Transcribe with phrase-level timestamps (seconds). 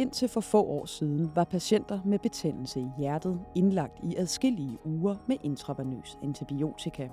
[0.00, 5.16] Indtil for få år siden var patienter med betændelse i hjertet indlagt i adskillige uger
[5.26, 7.08] med intravenøs antibiotika.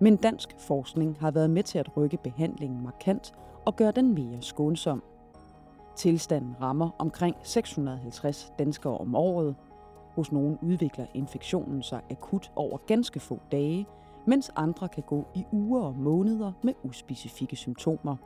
[0.00, 3.34] Men dansk forskning har været med til at rykke behandlingen markant
[3.66, 5.02] og gøre den mere skånsom.
[5.96, 9.54] Tilstanden rammer omkring 650 danskere om året.
[10.14, 13.86] Hos nogen udvikler infektionen sig akut over ganske få dage,
[14.26, 18.16] mens andre kan gå i uger og måneder med uspecifikke symptomer.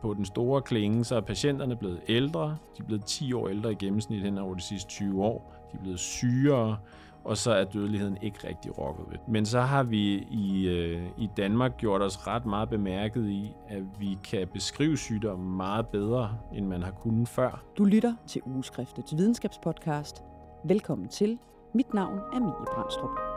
[0.00, 2.44] På den store klinge, så er patienterne blevet ældre.
[2.48, 5.68] De er blevet 10 år ældre i gennemsnit hen over de sidste 20 år.
[5.72, 6.76] De er blevet sygere,
[7.24, 9.18] og så er dødeligheden ikke rigtig rokket ved.
[9.28, 13.82] Men så har vi i, øh, i Danmark gjort os ret meget bemærket i, at
[13.98, 17.64] vi kan beskrive sygdommen meget bedre, end man har kunnet før.
[17.78, 20.24] Du lytter til Ugeskriftets videnskabspodcast.
[20.64, 21.38] Velkommen til.
[21.74, 23.29] Mit navn er Mie Brandstrup.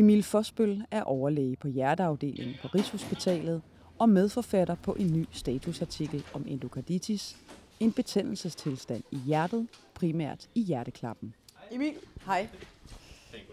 [0.00, 3.62] Emil Fosbøl er overlæge på hjerteafdelingen på Rigshospitalet
[3.98, 7.36] og medforfatter på en ny statusartikel om endokarditis,
[7.80, 11.34] en betændelsestilstand i hjertet, primært i hjerteklappen.
[11.70, 11.94] Emil,
[12.26, 12.48] hej.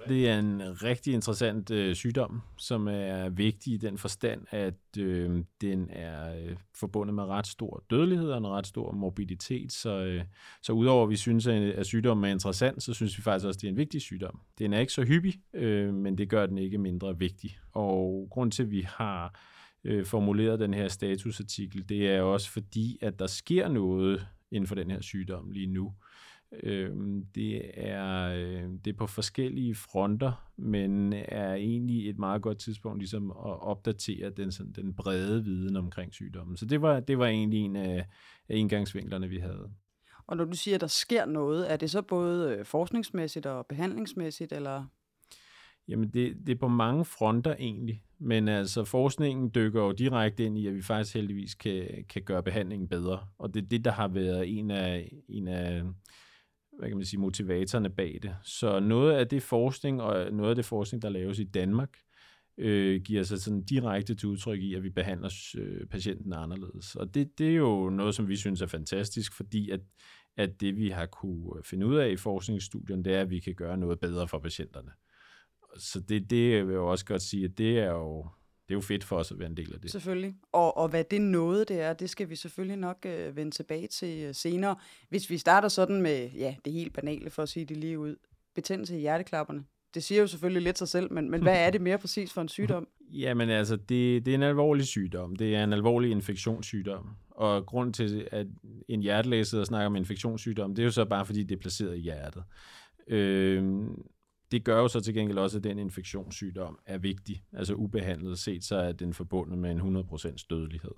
[0.08, 5.44] Det er en rigtig interessant øh, sygdom, som er vigtig i den forstand, at øh,
[5.62, 9.72] den er øh, forbundet med ret stor dødelighed og en ret stor morbiditet.
[9.72, 10.24] Så, øh,
[10.62, 13.62] så udover at vi synes, at sygdommen er interessant, så synes vi faktisk også, at
[13.62, 14.40] det er en vigtig sygdom.
[14.60, 17.58] Den er ikke så hyppig, øh, men det gør den ikke mindre vigtig.
[17.72, 19.40] Og grund til, at vi har
[19.84, 24.76] øh, formuleret den her statusartikel, det er også fordi, at der sker noget inden for
[24.76, 25.94] den her sygdom lige nu.
[26.64, 26.96] Øh,
[27.36, 33.00] det, er, øh, det er på forskellige fronter, men er egentlig et meget godt tidspunkt
[33.00, 36.58] ligesom at opdatere den, sådan, den brede viden omkring sygdommen.
[36.58, 38.06] Så det var, det var egentlig en af,
[38.50, 39.72] af indgangsvinklerne, vi havde.
[40.28, 43.66] Og når du siger, at der sker noget, er det så både øh, forskningsmæssigt og
[43.66, 44.86] behandlingsmæssigt, eller
[45.88, 50.58] Jamen, det, det er på mange fronter egentlig, men altså forskningen dykker jo direkte ind
[50.58, 53.92] i, at vi faktisk heldigvis kan, kan gøre behandlingen bedre, og det er det, der
[53.92, 55.84] har været en af, en af
[56.80, 58.36] hvad kan man sige, motivatorerne bag det.
[58.44, 61.98] Så noget af det forskning, og noget af det forskning, der laves i Danmark,
[62.58, 66.96] øh, giver sig sådan direkte til udtryk i, at vi behandler øh, patienten anderledes.
[66.96, 69.80] Og det, det er jo noget, som vi synes er fantastisk, fordi at,
[70.38, 73.56] at det, vi har kunne finde ud af i forskningsstudien, det er, at vi kan
[73.56, 74.92] gøre noget bedre for patienterne
[75.78, 78.28] så det, det vil jeg også godt sige, at det er jo,
[78.68, 79.92] det er jo fedt for os at være en del af det.
[79.92, 80.36] Selvfølgelig.
[80.52, 83.88] Og, og hvad det noget det er, det skal vi selvfølgelig nok øh, vende tilbage
[83.88, 84.76] til øh, senere.
[85.10, 88.16] Hvis vi starter sådan med, ja, det helt banale for at sige det lige ud.
[88.56, 89.64] Betændelse i hjerteklapperne.
[89.94, 92.42] Det siger jo selvfølgelig lidt sig selv, men, men hvad er det mere præcis for
[92.42, 92.88] en sygdom?
[93.12, 95.36] Jamen altså, det, det er en alvorlig sygdom.
[95.36, 97.10] Det er en alvorlig infektionssygdom.
[97.32, 98.48] Og grund til, at
[98.88, 101.60] en hjertelæge sidder og snakker om infektionssygdom, det er jo så bare, fordi det er
[101.60, 102.44] placeret i hjertet.
[103.08, 103.84] Øh,
[104.52, 107.44] det gør jo så til gengæld også, at den infektionssygdom er vigtig.
[107.54, 110.92] Altså ubehandlet set, så er den forbundet med en 100% dødelighed.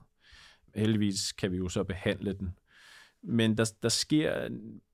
[0.75, 2.49] Heldigvis kan vi jo så behandle den.
[3.23, 4.49] Men der, der sker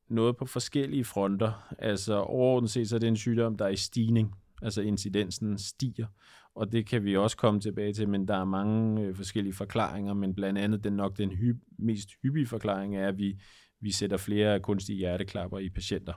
[0.10, 1.74] noget på forskellige fronter.
[1.80, 4.36] Altså overordnet set, så er det en sygdom, der er i stigning.
[4.62, 6.08] Altså incidensen stiger,
[6.56, 10.14] og det kan vi også komme tilbage til, men der er mange øh, forskellige forklaringer,
[10.14, 13.40] men blandt andet den nok den hy- mest hyppige forklaring er, at vi,
[13.82, 16.14] vi sætter flere kunstige hjerteklapper i patienter.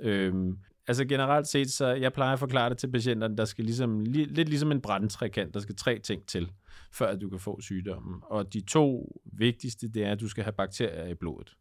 [0.00, 4.00] Øhm, altså generelt set, så jeg plejer at forklare det til patienterne, der skal ligesom,
[4.00, 6.52] li, lidt ligesom en brandtrækant, der skal tre ting til,
[6.92, 8.20] før at du kan få sygdommen.
[8.22, 11.56] Og de to vigtigste, det er, at du skal have bakterier i blodet.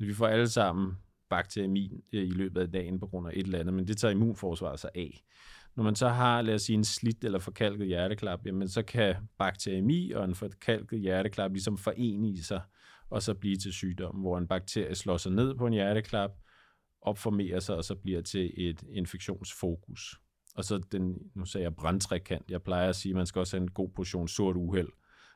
[0.00, 0.96] Altså, vi får alle sammen
[1.30, 4.12] bakteriemin øh, i løbet af dagen på grund af et eller andet, men det tager
[4.12, 5.24] immunforsvaret sig af.
[5.76, 9.14] Når man så har, lad os sige, en slidt eller forkalket hjerteklap, jamen så kan
[9.38, 12.60] bakteriemi og en forkalket hjerteklap ligesom forene i sig,
[13.10, 16.30] og så blive til sygdommen, hvor en bakterie slår sig ned på en hjerteklap,
[17.04, 20.20] opformerer sig, og så bliver til et infektionsfokus.
[20.54, 23.56] Og så den, nu sagde jeg brandtrækant, jeg plejer at sige, at man skal også
[23.56, 24.88] have en god portion sort uheld.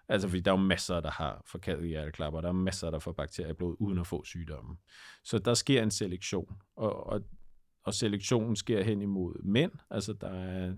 [0.09, 3.13] Altså fordi der er jo masser, der har forkaldet hjerteklapper, der er masser, der får
[3.13, 4.79] bakterier i blodet uden at få sygdommen.
[5.25, 7.21] Så der sker en selektion, og, og,
[7.85, 9.73] og selektionen sker hen imod mænd.
[9.91, 10.75] Altså der er,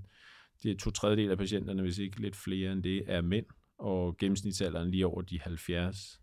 [0.63, 3.47] det er to tredjedel af patienterne, hvis ikke lidt flere end det, er mænd,
[3.79, 6.21] og gennemsnitsalderen lige over de 70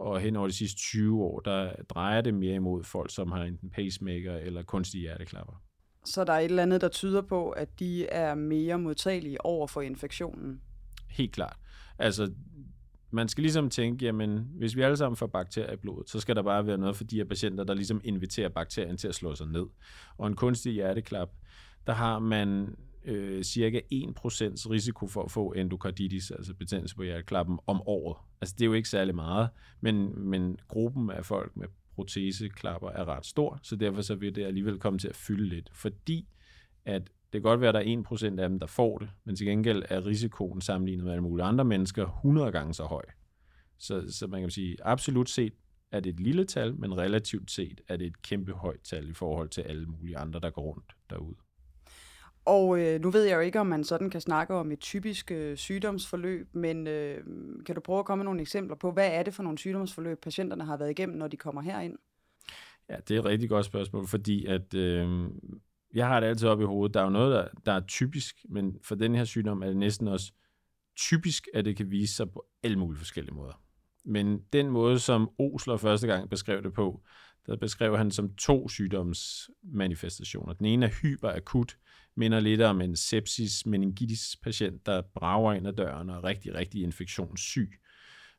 [0.00, 3.42] og hen over de sidste 20 år, der drejer det mere imod folk, som har
[3.42, 5.62] enten pacemaker eller kunstige hjerteklapper.
[6.04, 9.66] Så der er et eller andet, der tyder på, at de er mere modtagelige over
[9.66, 10.60] for infektionen?
[11.10, 11.56] Helt klart.
[11.98, 12.32] Altså,
[13.10, 16.36] man skal ligesom tænke, jamen, hvis vi alle sammen får bakterier i blodet, så skal
[16.36, 19.34] der bare være noget for de her patienter, der ligesom inviterer bakterien til at slå
[19.34, 19.66] sig ned.
[20.18, 21.28] Og en kunstig hjerteklap,
[21.86, 23.90] der har man øh, cirka 1%
[24.70, 28.16] risiko for at få endokarditis, altså betændelse på hjerteklappen, om året.
[28.40, 29.48] Altså det er jo ikke særlig meget,
[29.80, 34.44] men, men gruppen af folk med proteseklapper er ret stor, så derfor så vil det
[34.44, 36.28] alligevel komme til at fylde lidt, fordi
[36.84, 37.02] at
[37.32, 39.46] Det kan godt være, at der er 1% af dem, der får det, men til
[39.46, 43.04] gengæld er risikoen sammenlignet med alle mulige andre mennesker 100 gange så høj.
[43.78, 45.52] Så, så man kan sige, absolut set
[45.92, 49.12] er det et lille tal, men relativt set er det et kæmpe højt tal i
[49.12, 51.36] forhold til alle mulige andre, der går rundt derude.
[52.50, 55.30] Og øh, nu ved jeg jo ikke, om man sådan kan snakke om et typisk
[55.30, 57.24] øh, sygdomsforløb, men øh,
[57.66, 60.22] kan du prøve at komme med nogle eksempler på, hvad er det for nogle sygdomsforløb,
[60.22, 61.96] patienterne har været igennem, når de kommer herind?
[62.88, 65.28] Ja, det er et rigtig godt spørgsmål, fordi at øh,
[65.94, 66.94] jeg har det altid op i hovedet.
[66.94, 69.76] Der er jo noget, der, der er typisk, men for den her sygdom er det
[69.76, 70.32] næsten også
[70.96, 73.62] typisk, at det kan vise sig på alle mulige forskellige måder.
[74.04, 77.02] Men den måde, som Osler første gang beskrev det på,
[77.46, 80.52] der beskrev han som to sygdomsmanifestationer.
[80.52, 81.76] Den ene er hyperakut,
[82.14, 86.54] minder lidt om en sepsis meningitis patient, der brager ind ad døren og er rigtig,
[86.54, 87.70] rigtig infektionssyg.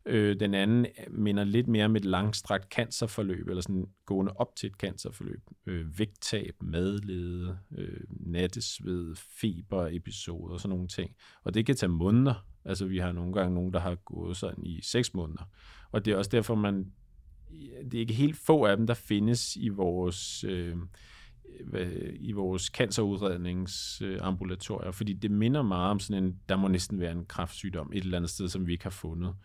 [0.05, 4.67] Øh, den anden minder lidt mere om et langstrakt cancerforløb, eller sådan gående op til
[4.67, 5.41] et cancerforløb.
[5.65, 11.15] Øh, vægttab, madlede, øh, nattesved, feberepisoder og sådan nogle ting.
[11.43, 12.50] Og det kan tage måneder.
[12.65, 15.43] Altså vi har nogle gange nogen, der har gået sådan i seks måneder.
[15.91, 16.91] Og det er også derfor, man
[17.91, 20.75] det er ikke helt få af dem, der findes i vores, øh,
[22.19, 27.25] i vores cancerudredningsambulatorier, fordi det minder meget om sådan en, der må næsten være en
[27.25, 29.35] kraftsygdom et eller andet sted, som vi ikke har fundet.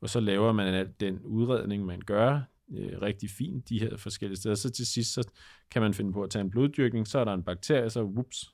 [0.00, 2.40] Og så laver man alt den udredning, man gør,
[2.74, 4.54] øh, rigtig fint de her forskellige steder.
[4.54, 5.32] Så til sidst, så
[5.70, 8.50] kan man finde på at tage en bloddyrkning, så er der en bakterie, så whoops,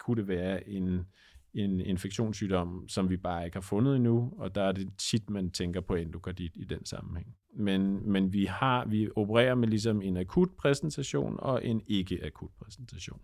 [0.00, 1.06] kunne det være en,
[1.54, 5.50] en infektionssygdom, som vi bare ikke har fundet endnu, og der er det tit, man
[5.50, 7.36] tænker på endokardit i den sammenhæng.
[7.54, 13.20] Men, men vi, har, vi opererer med ligesom en akut præsentation og en ikke-akut præsentation.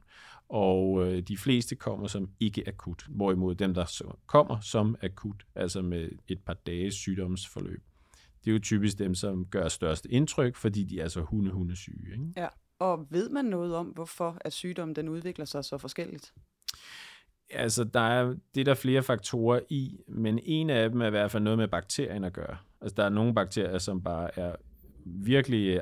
[0.49, 5.83] Og øh, de fleste kommer som ikke-akut, hvorimod dem, der så kommer som akut, altså
[5.83, 7.83] med et par dages sygdomsforløb,
[8.45, 12.13] det er jo typisk dem, som gør størst indtryk, fordi de er så hunde syge,
[12.13, 12.33] Ikke?
[12.37, 12.49] Ja,
[12.79, 16.33] og ved man noget om, hvorfor at sygdommen den udvikler sig så forskelligt?
[17.51, 21.11] Altså, der er, det er der flere faktorer i, men en af dem er i
[21.11, 22.57] hvert fald noget med bakterien at gøre.
[22.81, 24.57] Altså, der er nogle bakterier, som bare er
[25.05, 25.81] virkelig øh,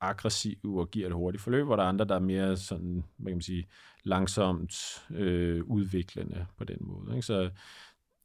[0.00, 3.30] aggressive og giver et hurtigt forløb, hvor der er andre, der er mere sådan, hvad
[3.30, 3.66] kan man sige,
[4.04, 7.16] langsomt øh, udviklende på den måde.
[7.16, 7.26] Ikke?
[7.26, 7.50] Så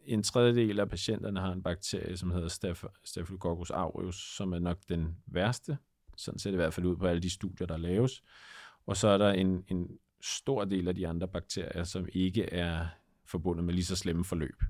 [0.05, 4.77] en tredjedel af patienterne har en bakterie, som hedder Staph- Staphylococcus aureus, som er nok
[4.89, 5.77] den værste.
[6.17, 8.23] Sådan ser det i hvert fald ud på alle de studier, der laves.
[8.85, 9.87] Og så er der en, en
[10.21, 12.87] stor del af de andre bakterier, som ikke er
[13.25, 14.63] forbundet med lige så slemme forløb.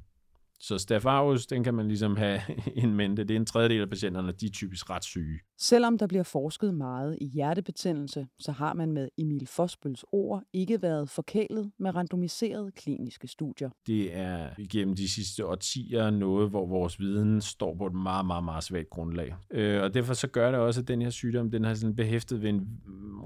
[0.61, 2.41] Så Staph aureus, den kan man ligesom have
[2.83, 3.23] en mente.
[3.23, 5.39] Det er en tredjedel af patienterne, de er typisk ret syge.
[5.59, 10.81] Selvom der bliver forsket meget i hjertebetændelse, så har man med Emil Fosbøls ord ikke
[10.81, 13.69] været forkælet med randomiserede kliniske studier.
[13.87, 18.43] Det er igennem de sidste årtier noget, hvor vores viden står på et meget, meget,
[18.43, 19.35] meget svagt grundlag.
[19.51, 22.41] Øh, og derfor så gør det også, at den her sygdom, den har sådan behæftet
[22.41, 22.67] ved en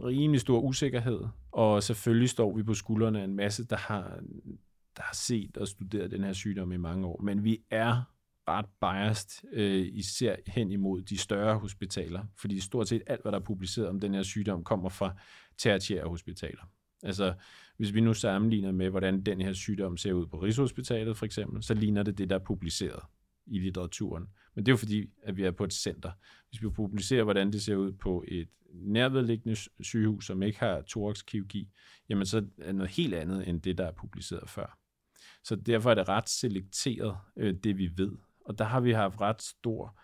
[0.04, 1.20] rimelig stor usikkerhed.
[1.52, 4.20] Og selvfølgelig står vi på skuldrene af en masse, der har
[4.98, 8.04] der har set og studeret den her sygdom i mange år, men vi er
[8.48, 13.40] ret biased, øh, især hen imod de større hospitaler, fordi stort set alt, hvad der
[13.40, 15.16] er publiceret om den her sygdom, kommer fra
[15.58, 16.64] tertiære hospitaler.
[17.04, 17.34] Altså,
[17.78, 21.64] hvis vi nu sammenligner med, hvordan den her sygdom ser ud på Rigshospitalet for eksempel,
[21.64, 23.04] så ligner det det, der er publiceret
[23.46, 24.28] i litteraturen.
[24.56, 26.12] Men det er jo fordi, at vi er på et center.
[26.50, 31.70] Hvis vi publicerer, hvordan det ser ud på et nærvedliggende sygehus, som ikke har thoraxkirurgi,
[32.10, 34.80] jamen så er det noget helt andet end det, der er publiceret før.
[35.46, 38.12] Så derfor er det ret selekteret, øh, det vi ved.
[38.46, 40.00] Og der har vi haft ret stor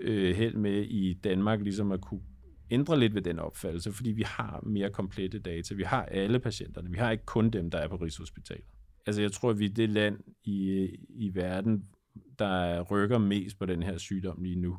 [0.00, 2.22] øh, held med i Danmark, ligesom at kunne
[2.70, 5.74] ændre lidt ved den opfattelse, fordi vi har mere komplette data.
[5.74, 6.90] Vi har alle patienterne.
[6.90, 8.64] Vi har ikke kun dem, der er på Rigshospitalet.
[9.06, 11.84] Altså jeg tror, at vi er det land i, i verden,
[12.38, 14.78] der rykker mest på den her sygdom lige nu.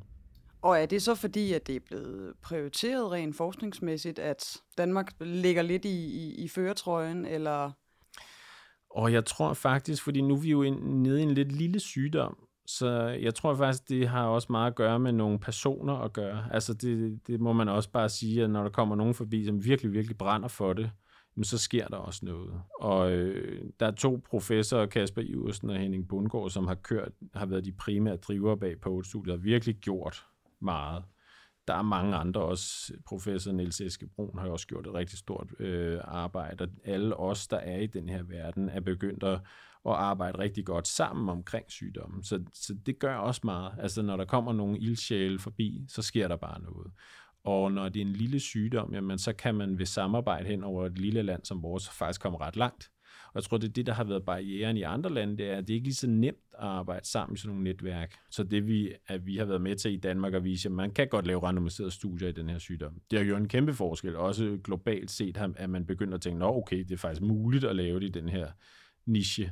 [0.62, 5.62] Og er det så fordi, at det er blevet prioriteret rent forskningsmæssigt, at Danmark ligger
[5.62, 7.72] lidt i, i, i føretrøjen, eller
[8.96, 12.38] og jeg tror faktisk, fordi nu er vi jo nede i en lidt lille sygdom,
[12.66, 16.46] så jeg tror faktisk, det har også meget at gøre med nogle personer at gøre.
[16.52, 19.66] Altså det, det må man også bare sige, at når der kommer nogen forbi, som
[19.66, 20.92] virkelig, virkelig brænder for det,
[21.36, 22.62] men så sker der også noget.
[22.80, 27.46] Og øh, der er to professorer, Kasper Iversen og Henning Bundgaard, som har kørt, har
[27.46, 30.26] været de primære drivere bag på studiet og virkelig gjort
[30.62, 31.04] meget
[31.72, 32.94] der er mange andre også.
[33.06, 37.48] Professor Niels Eske Brun har også gjort et rigtig stort øh, arbejde, og alle os,
[37.48, 39.40] der er i den her verden, er begyndt at,
[39.86, 42.24] at arbejde rigtig godt sammen omkring sygdommen.
[42.24, 43.72] Så, så det gør også meget.
[43.80, 46.92] Altså, når der kommer nogle ildsjæle forbi, så sker der bare noget.
[47.44, 50.86] Og når det er en lille sygdom, jamen, så kan man ved samarbejde hen over
[50.86, 52.92] et lille land som vores faktisk komme ret langt.
[53.28, 55.58] Og jeg tror, det er det, der har været barrieren i andre lande, det er,
[55.58, 58.16] at det ikke er lige så nemt at arbejde sammen i sådan nogle netværk.
[58.32, 60.92] Så det, vi, at vi har været med til i Danmark at vise, at man
[60.92, 63.02] kan godt lave randomiserede studier i den her sygdom.
[63.12, 64.16] Det har gjort en kæmpe forskel.
[64.16, 67.76] Også globalt set, at man begynder at tænke, nå okay, det er faktisk muligt at
[67.76, 68.48] lave det i den her
[69.06, 69.52] niche.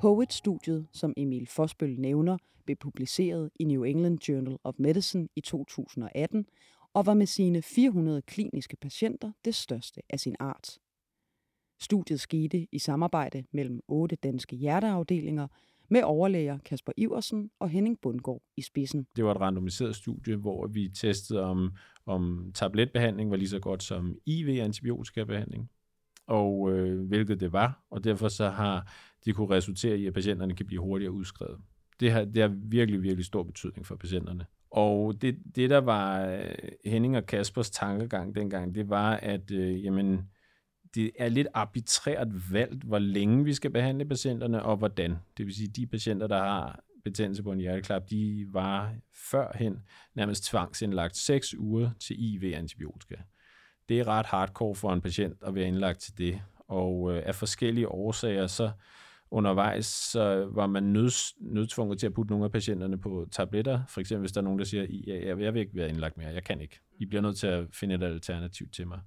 [0.00, 6.46] POET-studiet, som Emil Fosbøl nævner, blev publiceret i New England Journal of Medicine i 2018
[6.96, 10.78] og var med sine 400 kliniske patienter det største af sin art.
[11.80, 15.48] Studiet skete i samarbejde mellem otte danske hjerteafdelinger
[15.90, 19.06] med overlæger Kasper Iversen og Henning Bundgaard i spidsen.
[19.16, 21.72] Det var et randomiseret studie, hvor vi testede om,
[22.06, 25.70] om tabletbehandling var lige så godt som IV-antibiotikabehandling,
[26.26, 28.92] og øh, hvilket det var, og derfor så har
[29.24, 31.58] det kunne resultere i, at patienterne kan blive hurtigere udskrevet.
[32.00, 34.46] Det har, det har virkelig, virkelig stor betydning for patienterne.
[34.70, 36.54] Og det, det der var øh,
[36.84, 40.28] Henning og Kaspers tankegang dengang, det var, at øh, jamen,
[40.94, 45.16] det er lidt arbitrært valgt, hvor længe vi skal behandle patienterne, og hvordan.
[45.36, 48.94] Det vil sige, de patienter, der har betændelse på en hjerteklap, de var
[49.30, 49.78] førhen
[50.14, 53.14] nærmest tvangsindlagt 6 uger til IV-antibiotika.
[53.88, 57.34] Det er ret hardcore for en patient at være indlagt til det, og øh, af
[57.34, 58.70] forskellige årsager, så
[59.30, 63.80] undervejs, så var man nøds, nødtvunget til at putte nogle af patienterne på tabletter.
[63.88, 66.28] For eksempel, hvis der er nogen, der siger, ja, jeg vil ikke være indlagt mere,
[66.28, 66.80] jeg kan ikke.
[66.98, 69.00] I bliver nødt til at finde et alternativ til mig.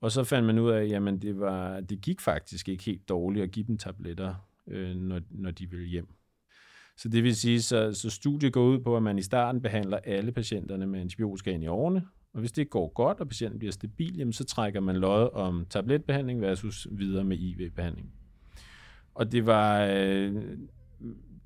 [0.00, 3.42] Og så fandt man ud af, jamen det, var, det gik faktisk ikke helt dårligt
[3.42, 4.34] at give dem tabletter,
[4.66, 6.08] øh, når, når de ville hjem.
[6.96, 9.96] Så det vil sige, så, så studiet går ud på, at man i starten behandler
[9.96, 13.72] alle patienterne med antibiotika ind i årene, og hvis det går godt, og patienten bliver
[13.72, 18.12] stabil, jamen så trækker man lod om tabletbehandling versus videre med IV-behandling.
[19.20, 20.34] Og det var, øh,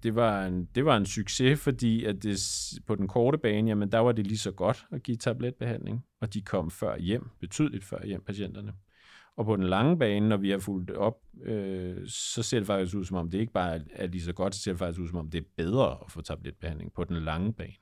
[0.03, 2.39] det var, en, det var en succes, fordi at det,
[2.87, 6.35] på den korte bane, jamen der var det lige så godt at give tabletbehandling, og
[6.35, 8.73] de kom før hjem, betydeligt før hjem, patienterne.
[9.37, 11.15] Og på den lange bane, når vi har fulgt op,
[11.45, 14.55] øh, så ser det faktisk ud som om, det ikke bare er lige så godt,
[14.55, 17.17] så ser det faktisk ud som om, det er bedre at få tabletbehandling på den
[17.17, 17.75] lange bane.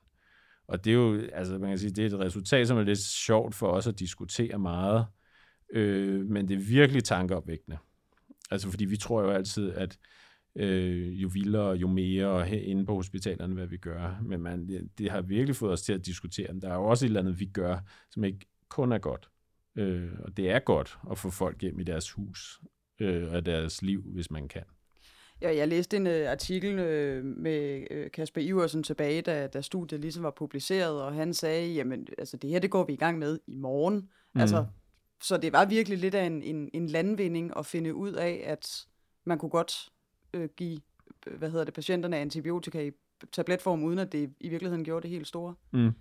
[0.68, 2.99] Og det er jo, altså man kan sige, det er et resultat, som er lidt
[2.99, 5.06] sjovt for os at diskutere meget,
[5.72, 7.78] øh, men det er virkelig tankeopvækkende.
[8.52, 9.99] Altså fordi vi tror jo altid, at
[10.56, 14.21] øh, jo vildere, jo mere inde på hospitalerne, hvad vi gør.
[14.23, 16.61] Men man, det, det har virkelig fået os til at diskutere.
[16.62, 17.78] Der er jo også et eller andet, vi gør,
[18.11, 19.28] som ikke kun er godt.
[19.76, 22.61] Øh, og det er godt at få folk hjem i deres hus
[23.00, 24.62] øh, og deres liv, hvis man kan.
[25.42, 30.00] Ja, jeg læste en uh, artikel uh, med uh, Kasper Iversen tilbage, da, da studiet
[30.00, 33.18] ligesom var publiceret, og han sagde, jamen, altså det her, det går vi i gang
[33.18, 34.09] med i morgen.
[34.35, 34.40] Mm.
[34.40, 34.66] Altså,
[35.22, 38.86] så det var virkelig lidt af en, en, en landvinding at finde ud af, at
[39.24, 39.88] man kunne godt
[40.34, 40.80] øh, give
[41.26, 42.90] øh, hvad hedder det, patienterne antibiotika i
[43.32, 45.54] tabletform, uden at det i virkeligheden gjorde det helt store.
[45.70, 45.92] Mm.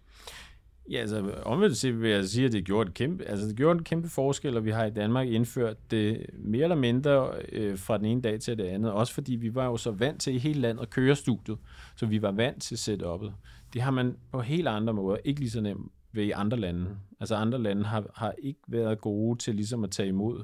[0.91, 3.77] Ja, altså omvendt set vil jeg sige, at det gjorde, et kæmpe, altså, det gjorde
[3.77, 7.97] en kæmpe forskel, og vi har i Danmark indført det mere eller mindre øh, fra
[7.97, 10.37] den ene dag til det andet, også fordi vi var jo så vant til i
[10.37, 11.57] hele landet at køre studiet,
[11.95, 13.31] så vi var vant til setup'et.
[13.73, 16.97] Det har man på helt andre måder ikke lige så nemt ved i andre lande.
[17.19, 20.43] Altså andre lande har, har ikke været gode til ligesom at tage imod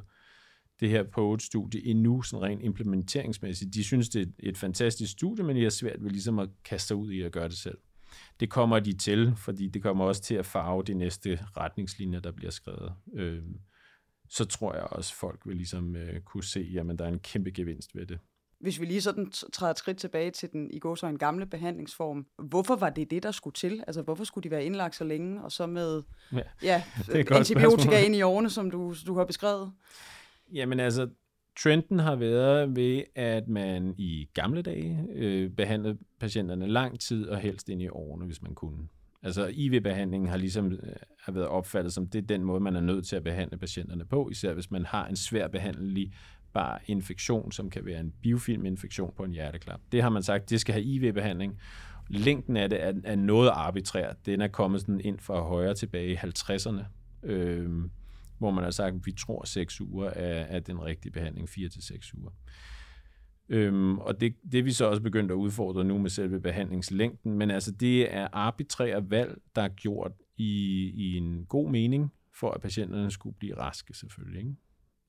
[0.80, 3.74] det her POET-studie endnu, sådan rent implementeringsmæssigt.
[3.74, 6.88] De synes, det er et fantastisk studie, men de har svært ved ligesom at kaste
[6.88, 7.78] sig ud i at gøre det selv
[8.40, 12.32] det kommer de til, fordi det kommer også til at farve de næste retningslinjer, der
[12.32, 12.94] bliver skrevet.
[13.14, 13.44] Øh,
[14.30, 17.52] så tror jeg også, folk vil ligesom øh, kunne se, jamen der er en kæmpe
[17.52, 18.20] gevinst ved det.
[18.60, 21.46] Hvis vi lige sådan træder et skridt tilbage til den i går så en gamle
[21.46, 23.84] behandlingsform, hvorfor var det det, der skulle til?
[23.88, 26.02] Altså hvorfor skulle de være indlagt så længe, og så med
[26.34, 26.84] ja, ja,
[27.32, 29.72] antibiotika ind i årene, som du, du har beskrevet?
[30.54, 31.10] Jamen altså,
[31.64, 37.38] Trenden har været ved, at man i gamle dage øh, behandlede patienterne lang tid og
[37.38, 38.88] helst ind i årene, hvis man kunne.
[39.24, 40.80] Altså IV-behandlingen har ligesom øh,
[41.20, 44.06] har været opfattet som, det er den måde, man er nødt til at behandle patienterne
[44.06, 46.14] på, især hvis man har en svær behandelig
[46.54, 49.80] bare infektion, som kan være en biofilminfektion på en hjerteklap.
[49.92, 51.60] Det har man sagt, det skal have IV-behandling.
[52.10, 54.14] Længden af det er, er noget arbitrær.
[54.26, 56.84] Den er kommet sådan ind fra højre tilbage i 50'erne.
[57.24, 57.70] Øh,
[58.38, 61.50] hvor man har sagt, at vi tror, at 6 uger er, er den rigtige behandling,
[61.50, 62.32] 4 til 6 uger.
[63.50, 67.52] Øhm, og det, det vi så også begyndt at udfordre nu med selve behandlingslængden, men
[67.52, 72.62] altså det er arbitrære valg, der er gjort i, i en god mening, for at
[72.62, 74.40] patienterne skulle blive raske selvfølgelig.
[74.40, 74.56] Ikke?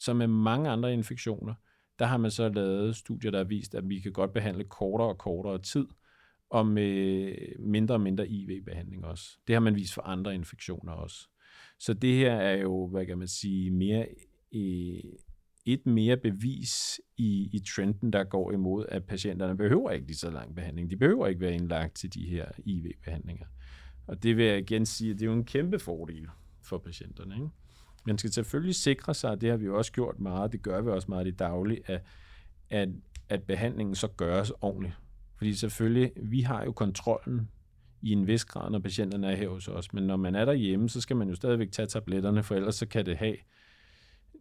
[0.00, 1.54] Så med mange andre infektioner,
[1.98, 5.08] der har man så lavet studier, der har vist, at vi kan godt behandle kortere
[5.08, 5.86] og kortere tid,
[6.50, 9.38] og med mindre og mindre IV-behandling også.
[9.46, 11.28] Det har man vist for andre infektioner også.
[11.78, 14.06] Så det her er jo, hvad kan man sige, mere
[14.54, 15.12] øh,
[15.72, 20.30] et mere bevis i, i trenden, der går imod, at patienterne behøver ikke lige så
[20.30, 20.90] lang behandling.
[20.90, 23.46] De behøver ikke være indlagt til de her IV-behandlinger.
[24.06, 26.28] Og det vil jeg igen sige, at det er jo en kæmpe fordel
[26.62, 27.34] for patienterne.
[27.34, 27.48] Ikke?
[28.08, 30.80] Man skal selvfølgelig sikre sig, og det har vi jo også gjort meget, det gør
[30.80, 32.02] vi også meget i dagligt, at,
[32.70, 32.88] at,
[33.28, 34.94] at behandlingen så gøres ordentligt.
[35.36, 37.48] Fordi selvfølgelig, vi har jo kontrollen
[38.02, 39.92] i en vis grad, når patienterne er her hos os.
[39.92, 42.86] Men når man er derhjemme, så skal man jo stadigvæk tage tabletterne, for ellers så
[42.86, 43.36] kan det have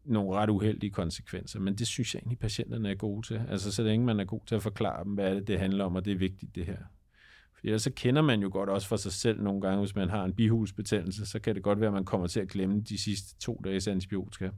[0.06, 1.60] nogle ret uheldige konsekvenser.
[1.60, 3.42] Men det synes jeg egentlig, patienterne er gode til.
[3.50, 5.96] Altså så længe man er god til at forklare dem, hvad det, det handler om,
[5.96, 6.78] og det er vigtigt det her.
[7.68, 10.26] Ellers så kender man jo godt også for sig selv nogle gange, hvis man har
[10.26, 13.40] en bihulsbetændelse, så kan det godt være, at man kommer til at glemme de sidste
[13.40, 14.50] to dages antibiotika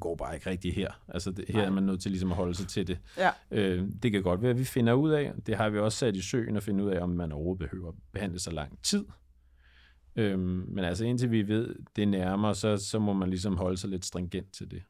[0.00, 0.90] går bare ikke rigtigt her.
[1.08, 1.64] Altså det, her Nej.
[1.64, 2.98] er man nødt til ligesom at holde sig til det.
[3.16, 3.30] Ja.
[3.50, 6.16] Øh, det kan godt være, at vi finder ud af, det har vi også sat
[6.16, 9.04] i søen at finde ud af, om man overhovedet behøver at behandle så lang tid.
[10.16, 13.90] Øh, men altså indtil vi ved det nærmere, så, så må man ligesom holde sig
[13.90, 14.82] lidt stringent til det.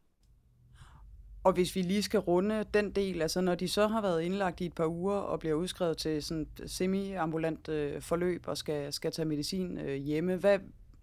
[1.44, 4.60] Og hvis vi lige skal runde den del, altså når de så har været indlagt
[4.60, 9.12] i et par uger og bliver udskrevet til sådan semi-ambulant øh, forløb og skal, skal
[9.12, 10.58] tage medicin øh, hjemme, hvad,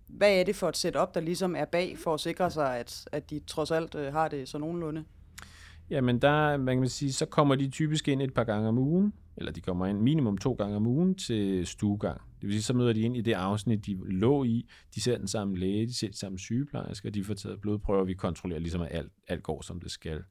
[0.08, 3.08] hvad er det for et setup, der ligesom er bag for at sikre sig, at,
[3.12, 5.04] at de trods alt øh, har det så nogenlunde?
[5.90, 9.14] Jamen der, man kan sige, så kommer de typisk ind et par gange om ugen,
[9.38, 12.22] eller de kommer ind minimum to gange om ugen til stuegang.
[12.42, 15.18] Det vil sige, så møder de ind i det afsnit, de lå i, de ser
[15.18, 18.82] den samme læge, de ser den samme sygeplejerske, de får taget blodprøver, vi kontrollerer ligesom,
[18.82, 20.24] at alt, alt går, som det skal.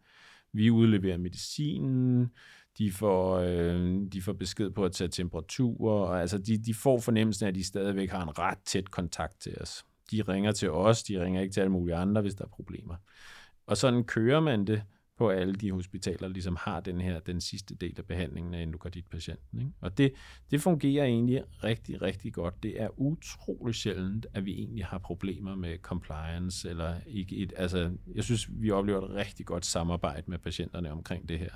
[0.53, 2.31] Vi udleverer medicinen,
[2.79, 7.01] de får, øh, de får besked på at tage temperaturer, og altså de, de får
[7.01, 9.85] fornemmelsen af, at de stadigvæk har en ret tæt kontakt til os.
[10.11, 12.97] De ringer til os, de ringer ikke til alle mulige andre, hvis der er problemer.
[13.67, 14.83] Og sådan kører man det
[15.19, 19.59] på alle de hospitaler, ligesom har den her, den sidste del af behandlingen af endokarditpatienten.
[19.59, 19.73] Ikke?
[19.81, 20.13] Og det,
[20.51, 22.63] det fungerer egentlig rigtig, rigtig godt.
[22.63, 27.93] Det er utrolig sjældent, at vi egentlig har problemer med compliance, eller ikke et, altså,
[28.15, 31.53] jeg synes, vi oplever et rigtig godt samarbejde med patienterne omkring det her.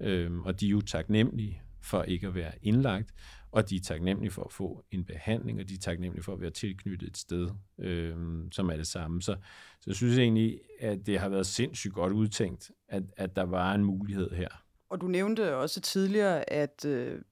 [0.00, 3.14] Øhm, og de er jo taknemmelige for ikke at være indlagt,
[3.52, 6.40] og de er taknemmelige for at få en behandling, og de er taknemmelige for at
[6.40, 7.48] være tilknyttet et sted,
[7.78, 9.22] øhm, som er det samme.
[9.22, 9.36] Så,
[9.80, 13.74] så jeg synes egentlig, at det har været sindssygt godt udtænkt, at, at der var
[13.74, 14.48] en mulighed her.
[14.88, 17.22] Og du nævnte også tidligere, at øh,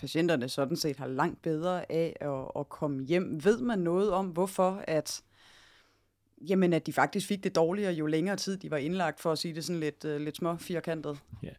[0.00, 3.44] patienterne sådan set har langt bedre af at, at komme hjem.
[3.44, 5.22] Ved man noget om, hvorfor at
[6.40, 9.38] Jamen, at de faktisk fik det dårligere, jo længere tid de var indlagt, for at
[9.38, 11.18] sige det sådan lidt, uh, lidt små firkantet.
[11.42, 11.50] Ja.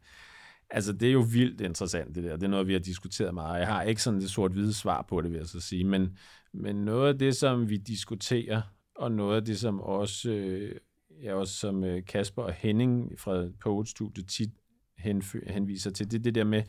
[0.72, 2.36] Altså, det er jo vildt interessant, det der.
[2.36, 3.60] Det er noget, vi har diskuteret meget.
[3.60, 5.84] Jeg har ikke sådan det sort-hvide svar på det, vil jeg så sige.
[5.84, 6.18] Men,
[6.54, 8.62] men noget af det, som vi diskuterer,
[8.96, 10.76] og noget af det, som også, øh,
[11.24, 14.50] ja, også som øh, Kasper og Henning fra Poet-studiet tit
[15.48, 16.64] henviser til, det er det der med,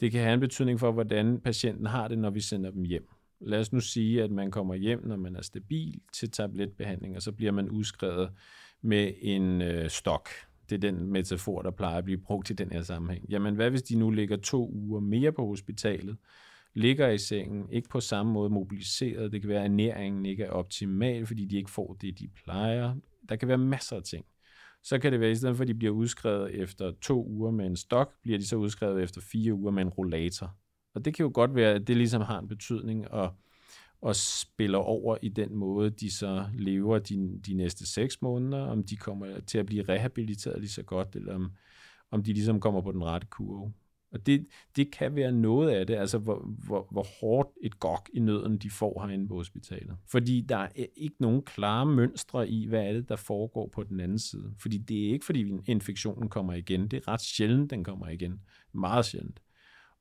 [0.00, 3.08] det kan have en betydning for, hvordan patienten har det, når vi sender dem hjem.
[3.40, 7.22] Lad os nu sige, at man kommer hjem, når man er stabil til tabletbehandling, og
[7.22, 8.30] så bliver man udskrevet
[8.82, 10.28] med en øh, stok.
[10.72, 13.30] Det er den metafor, der plejer at blive brugt i den her sammenhæng.
[13.30, 16.16] Jamen, hvad hvis de nu ligger to uger mere på hospitalet,
[16.74, 20.50] ligger i sengen, ikke på samme måde mobiliseret, det kan være, at ernæringen ikke er
[20.50, 22.94] optimal, fordi de ikke får det, de plejer.
[23.28, 24.24] Der kan være masser af ting.
[24.82, 27.50] Så kan det være, at i stedet for, at de bliver udskrevet efter to uger
[27.50, 30.56] med en stok, bliver de så udskrevet efter fire uger med en rollator.
[30.94, 33.34] Og det kan jo godt være, at det ligesom har en betydning og,
[34.02, 38.84] og spiller over i den måde, de så lever de, de næste seks måneder, om
[38.84, 41.52] de kommer til at blive rehabiliteret lige så godt, eller om,
[42.10, 43.72] om de ligesom kommer på den rette kurve.
[44.12, 48.10] Og det, det kan være noget af det, altså hvor, hvor, hvor hårdt et gok
[48.14, 49.96] i nøden de får herinde på hospitalet.
[50.06, 54.00] Fordi der er ikke nogen klare mønstre i, hvad er det, der foregår på den
[54.00, 54.54] anden side.
[54.58, 56.88] Fordi det er ikke, fordi infektionen kommer igen.
[56.88, 58.40] Det er ret sjældent, den kommer igen.
[58.72, 59.40] Meget sjældent.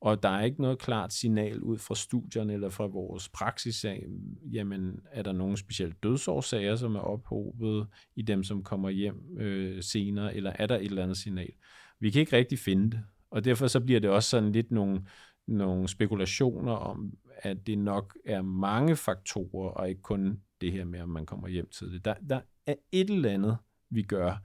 [0.01, 4.05] Og der er ikke noget klart signal ud fra studierne eller fra vores praksis af,
[4.51, 9.83] jamen er der nogle specielle dødsårsager, som er ophobet i dem, som kommer hjem øh,
[9.83, 11.53] senere, eller er der et eller andet signal?
[11.99, 15.05] Vi kan ikke rigtig finde det, og derfor så bliver det også sådan lidt nogle,
[15.47, 21.01] nogle spekulationer om, at det nok er mange faktorer, og ikke kun det her med,
[21.01, 22.05] om man kommer hjem til det.
[22.05, 23.57] Der, der er et eller andet,
[23.89, 24.35] vi gør,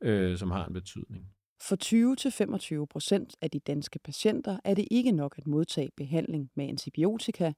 [0.00, 1.35] øh, som har en betydning.
[1.60, 1.76] For
[2.80, 7.52] 20-25 procent af de danske patienter er det ikke nok at modtage behandling med antibiotika.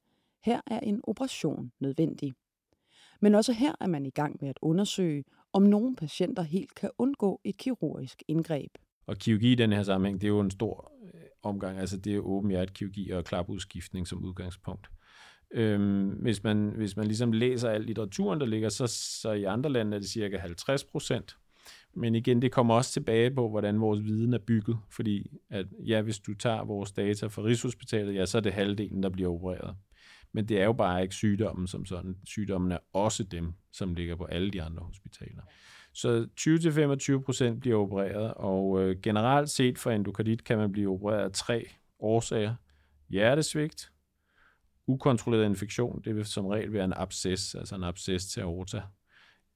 [0.45, 2.35] Her er en operation nødvendig.
[3.21, 6.91] Men også her er man i gang med at undersøge, om nogle patienter helt kan
[6.99, 8.71] undgå et kirurgisk indgreb.
[9.07, 11.79] Og kirurgi i den her sammenhæng, det er jo en stor øh, omgang.
[11.79, 14.89] Altså det er åben hjertekirurgi og klapudskiftning som udgangspunkt.
[15.51, 18.87] Øhm, hvis, man, hvis man ligesom læser al litteraturen, der ligger, så,
[19.23, 21.37] så i andre lande er det cirka 50 procent.
[21.95, 24.79] Men igen, det kommer også tilbage på, hvordan vores viden er bygget.
[24.91, 29.03] Fordi at, ja, hvis du tager vores data fra Rigshospitalet, ja, så er det halvdelen,
[29.03, 29.77] der bliver opereret.
[30.33, 32.17] Men det er jo bare ikke sygdommen som sådan.
[32.25, 35.43] Sygdommen er også dem, som ligger på alle de andre hospitaler.
[35.95, 36.29] Så
[37.21, 41.33] 20-25 procent bliver opereret, og øh, generelt set for endokardit kan man blive opereret af
[41.33, 42.55] tre årsager.
[43.09, 43.93] Hjertesvigt,
[44.87, 48.83] ukontrolleret infektion, det vil som regel være en absces, altså en absces til aorta,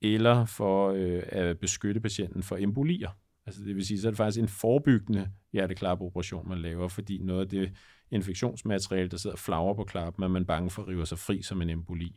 [0.02, 3.10] eller for øh, at beskytte patienten for embolier.
[3.46, 7.40] Altså det vil sige, så er det faktisk en forebyggende hjerteklappeoperation, man laver, fordi noget
[7.40, 7.72] af det
[8.10, 11.62] infektionsmateriale, der sidder flagre på klappen, er man bange for at rive sig fri som
[11.62, 12.16] en emboli.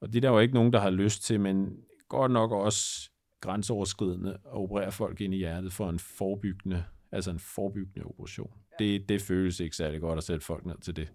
[0.00, 1.76] Og det er der jo ikke nogen, der har lyst til, men
[2.08, 7.38] godt nok også grænseoverskridende at operere folk ind i hjertet for en forebyggende, altså en
[7.38, 8.50] forebyggende operation.
[8.78, 11.12] Det, det føles ikke særlig godt at sætte folk ned til det.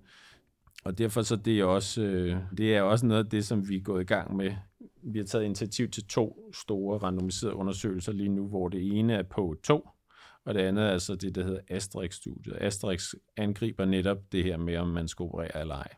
[0.84, 3.76] Og derfor så det er også, øh, det er også noget af det, som vi
[3.76, 4.56] er gået i gang med.
[5.03, 9.23] Vi har taget initiativ til to store randomiserede undersøgelser lige nu, hvor det ene er
[9.23, 9.89] på 2,
[10.45, 12.57] og det andet er altså det, der hedder Asterix-studiet.
[12.61, 15.93] Asterix angriber netop det her med, om man skal operere eller ej.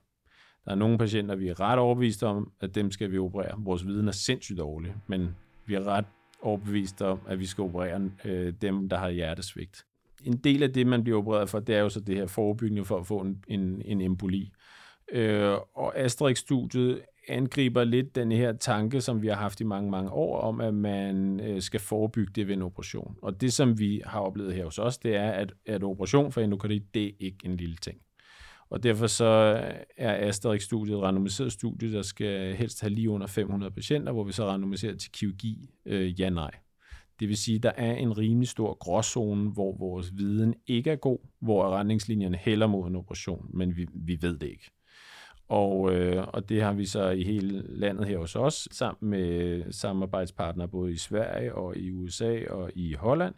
[0.66, 3.56] Der er nogle patienter, vi er ret overbevist om, at dem skal vi operere.
[3.58, 5.36] Vores viden er sindssygt dårlig, men
[5.66, 6.06] vi er ret
[6.42, 9.86] overbevist om, at vi skal operere øh, dem, der har hjertesvigt.
[10.24, 12.86] En del af det, man bliver opereret for, det er jo så det her forebyggende
[12.86, 14.52] for at få en, en, en emboli.
[15.12, 20.12] Øh, og Asterix-studiet angriber lidt den her tanke, som vi har haft i mange, mange
[20.12, 23.16] år, om at man øh, skal forebygge det ved en operation.
[23.22, 26.42] Og det, som vi har oplevet her hos os, det er, at, at operation for
[26.42, 27.98] endokardit, det er ikke en lille ting.
[28.70, 33.28] Og derfor så øh, er Asterix-studiet et randomiseret studie, der skal helst have lige under
[33.28, 36.52] 500 patienter, hvor vi så randomiserer til kirurgi øh, ja-nej.
[37.20, 40.96] Det vil sige, at der er en rimelig stor gråzone, hvor vores viden ikke er
[40.96, 44.72] god, hvor retningslinjerne hælder mod en operation, men vi, vi ved det ikke.
[45.48, 49.64] Og, øh, og det har vi så i hele landet her hos os, sammen med
[49.72, 53.36] samarbejdspartnere både i Sverige og i USA og i Holland.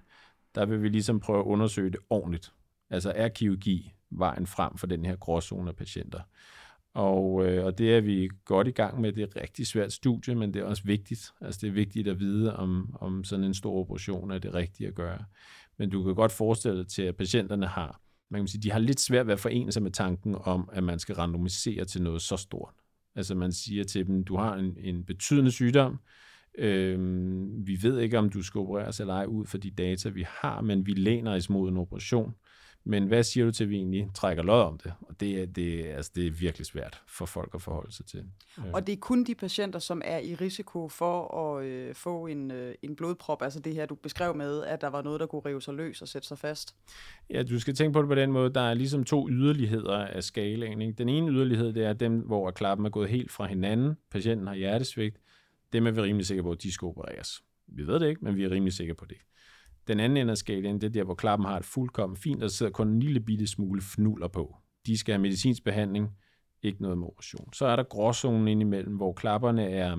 [0.56, 2.54] Der vil vi ligesom prøve at undersøge det ordentligt.
[2.90, 6.20] Altså er kirurgi vejen frem for den her gråzone af patienter?
[6.94, 9.12] Og, øh, og det er vi godt i gang med.
[9.12, 11.32] Det er et rigtig svært studie, men det er også vigtigt.
[11.42, 14.88] Altså det er vigtigt at vide, om, om sådan en stor operation er det rigtige
[14.88, 15.20] at gøre.
[15.78, 18.80] Men du kan godt forestille dig til, at patienterne har man kan sige, de har
[18.80, 22.22] lidt svært ved at forene sig med tanken om, at man skal randomisere til noget
[22.22, 22.74] så stort.
[23.16, 26.00] Altså man siger til dem, du har en, en betydende sygdom,
[26.58, 30.26] øhm, vi ved ikke, om du skal opereres eller ej ud for de data, vi
[30.28, 32.36] har, men vi læner os mod en operation.
[32.88, 34.94] Men hvad siger du til, at vi egentlig trækker lod om det?
[35.02, 38.24] Og det er, det, altså, det er virkelig svært for folk at forholde sig til.
[38.74, 42.52] Og det er kun de patienter, som er i risiko for at øh, få en,
[42.52, 45.42] øh, en blodprop, altså det her, du beskrev med, at der var noget, der kunne
[45.46, 46.76] rive sig løs og sætte sig fast.
[47.30, 48.54] Ja, du skal tænke på det på den måde.
[48.54, 50.82] Der er ligesom to yderligheder af skalaen.
[50.82, 50.94] Ikke?
[50.94, 53.98] Den ene yderlighed, det er dem, hvor klappen er gået helt fra hinanden.
[54.12, 55.18] Patienten har hjertesvigt.
[55.74, 57.44] Dem er vi rimelig sikre på, at de skal opereres.
[57.68, 59.18] Vi ved det ikke, men vi er rimelig sikre på det.
[59.88, 62.48] Den anden ende af skalaen, det er der, hvor klappen har et fuldkommen fint, der
[62.48, 64.56] sidder kun en lille bitte smule fnuller på.
[64.86, 66.10] De skal have medicinsk behandling,
[66.64, 67.54] ikke noget med operation.
[67.54, 69.98] Så er der gråzonen indimellem, hvor klapperne er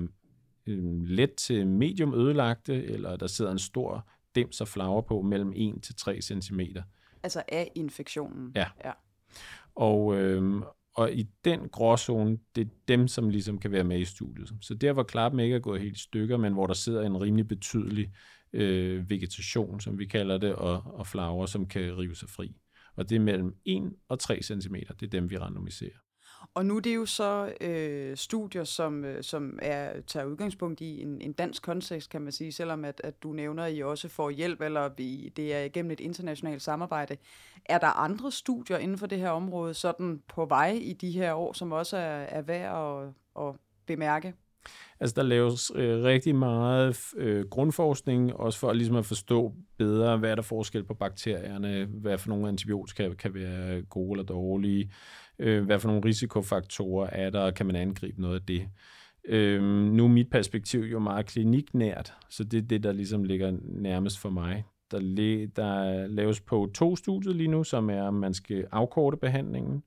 [0.67, 5.53] øh, let til medium ødelagte, eller der sidder en stor dims og flager på mellem
[5.55, 6.59] 1 til 3 cm.
[7.23, 8.51] Altså af infektionen?
[8.55, 8.65] Ja.
[8.85, 8.91] ja.
[9.75, 10.61] Og, øh,
[10.95, 14.53] og i den gråzone, det er dem, som ligesom kan være med i studiet.
[14.61, 17.21] Så der, hvor klappen ikke er gået helt i stykker, men hvor der sidder en
[17.21, 18.11] rimelig betydelig
[18.53, 22.55] øh, vegetation, som vi kalder det, og, og flager, som kan rive sig fri.
[22.95, 24.75] Og det er mellem 1 og 3 cm.
[24.75, 25.97] Det er dem, vi randomiserer.
[26.53, 31.01] Og nu er det jo så øh, studier, som, øh, som er, tager udgangspunkt i
[31.01, 34.07] en, en dansk kontekst, kan man sige, selvom at, at du nævner, at I også
[34.07, 37.17] får hjælp, eller vi, det er gennem et internationalt samarbejde.
[37.65, 41.33] Er der andre studier inden for det her område, sådan på vej i de her
[41.33, 43.05] år, som også er, er værd
[43.37, 43.55] at, at
[43.85, 44.33] bemærke?
[44.99, 50.31] Altså, der laves øh, rigtig meget øh, grundforskning, også for ligesom at forstå bedre, hvad
[50.31, 54.91] er der forskel på bakterierne, hvad for nogle antibiotika kan være gode eller dårlige,
[55.39, 58.67] øh, hvad for nogle risikofaktorer er der, kan man angribe noget af det.
[59.25, 63.57] Øh, nu er mit perspektiv jo meget kliniknært, så det er det, der ligesom ligger
[63.63, 64.65] nærmest for mig.
[64.91, 64.99] Der,
[65.55, 69.83] der laves på to studier lige nu, som er, at man skal afkorte behandlingen,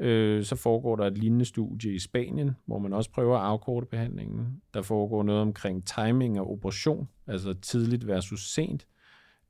[0.00, 3.86] Øh, så foregår der et lignende studie i Spanien, hvor man også prøver at afkorte
[3.86, 4.62] behandlingen.
[4.74, 8.86] Der foregår noget omkring timing af operation, altså tidligt versus sent,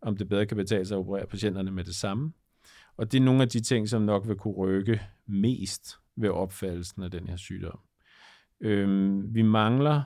[0.03, 2.33] om det bedre kan betale sig at operere patienterne med det samme.
[2.97, 7.03] Og det er nogle af de ting, som nok vil kunne rykke mest ved opfattelsen
[7.03, 7.79] af den her sygdom.
[8.61, 10.03] Øhm, vi mangler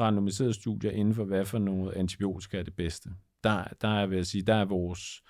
[0.00, 3.10] randomiserede studier inden for, hvad for noget antibiotika er det bedste.
[3.44, 5.22] Der, der er, vil jeg sige, der er vores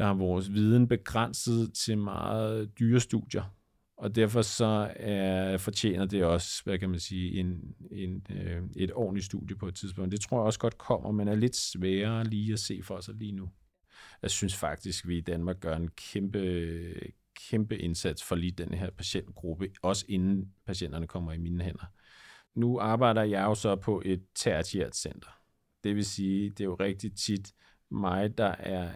[0.00, 3.54] der er vores viden begrænset til meget dyre studier.
[3.96, 8.92] Og derfor så er, fortjener det også, hvad kan man sige, en, en, øh, et
[8.94, 10.12] ordentligt studie på et tidspunkt.
[10.12, 13.14] Det tror jeg også godt kommer, men er lidt sværere lige at se for sig
[13.14, 13.50] lige nu.
[14.22, 16.94] Jeg synes faktisk, at vi i Danmark gør en kæmpe,
[17.50, 21.92] kæmpe indsats for lige den her patientgruppe, også inden patienterne kommer i mine hænder.
[22.54, 25.30] Nu arbejder jeg jo så på et tertiært center.
[25.84, 27.52] Det vil sige, det er jo rigtig tit
[27.90, 28.90] mig, der er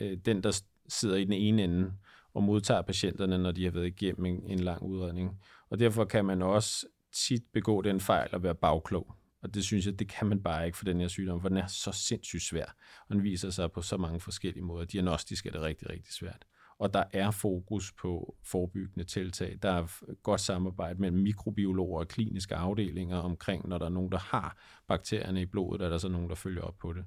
[0.00, 1.92] øh, den, der sidder i den ene ende
[2.34, 5.40] og modtager patienterne, når de har været igennem en, en lang udredning.
[5.70, 9.14] Og derfor kan man også tit begå den fejl at være bagklog.
[9.42, 11.58] Og det synes jeg, det kan man bare ikke for den her sygdom, for den
[11.58, 12.74] er så sindssygt svær.
[13.08, 14.84] Og den viser sig på så mange forskellige måder.
[14.84, 16.44] Diagnostisk er det rigtig, rigtig svært.
[16.78, 19.58] Og der er fokus på forebyggende tiltag.
[19.62, 19.86] Der er
[20.22, 24.56] godt samarbejde mellem mikrobiologer og kliniske afdelinger omkring, når der er nogen, der har
[24.88, 27.04] bakterierne i blodet, er der så nogen, der følger op på det.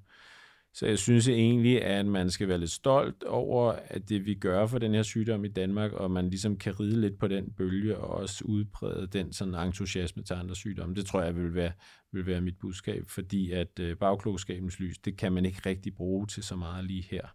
[0.73, 4.67] Så jeg synes egentlig, at man skal være lidt stolt over, at det vi gør
[4.67, 7.97] for den her sygdom i Danmark, og man ligesom kan ride lidt på den bølge,
[7.97, 10.95] og også udbrede den sådan entusiasme til andre sygdomme.
[10.95, 11.71] Det tror jeg vil være,
[12.11, 16.27] vil være mit budskab, fordi at øh, bagklogskabens lys, det kan man ikke rigtig bruge
[16.27, 17.27] til så meget lige her.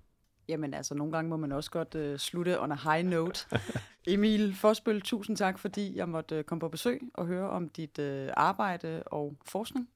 [0.48, 3.46] Jamen altså, nogle gange må man også godt uh, slutte on a high note.
[4.06, 7.98] Emil Forsbøl, tusind tak, fordi jeg måtte uh, komme på besøg og høre om dit
[7.98, 9.88] uh, arbejde og forskning.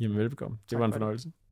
[0.00, 0.58] Jamen velbekomme.
[0.62, 1.28] Det tak var en fornøjelse.
[1.28, 1.45] Det.